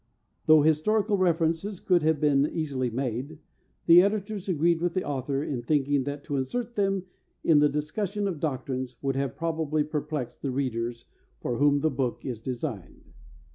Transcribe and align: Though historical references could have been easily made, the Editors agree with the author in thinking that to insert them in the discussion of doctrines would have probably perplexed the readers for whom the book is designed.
Though 0.47 0.63
historical 0.63 1.15
references 1.15 1.79
could 1.79 2.01
have 2.01 2.19
been 2.19 2.49
easily 2.51 2.89
made, 2.89 3.37
the 3.85 4.01
Editors 4.01 4.49
agree 4.49 4.73
with 4.73 4.95
the 4.95 5.03
author 5.05 5.43
in 5.43 5.61
thinking 5.61 6.05
that 6.05 6.23
to 6.23 6.37
insert 6.37 6.73
them 6.73 7.03
in 7.43 7.59
the 7.59 7.69
discussion 7.69 8.27
of 8.27 8.39
doctrines 8.39 8.95
would 9.03 9.15
have 9.15 9.35
probably 9.37 9.83
perplexed 9.83 10.41
the 10.41 10.49
readers 10.49 11.05
for 11.39 11.57
whom 11.59 11.81
the 11.81 11.91
book 11.91 12.25
is 12.25 12.39
designed. 12.39 13.13